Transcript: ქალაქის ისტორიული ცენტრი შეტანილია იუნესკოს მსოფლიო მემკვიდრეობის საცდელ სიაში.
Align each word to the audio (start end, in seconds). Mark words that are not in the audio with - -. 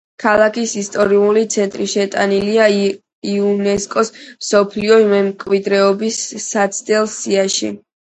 ქალაქის 0.21 0.71
ისტორიული 0.81 1.41
ცენტრი 1.55 1.83
შეტანილია 1.91 2.65
იუნესკოს 3.33 4.09
მსოფლიო 4.21 4.97
მემკვიდრეობის 5.11 6.19
საცდელ 6.47 7.11
სიაში. 7.17 7.71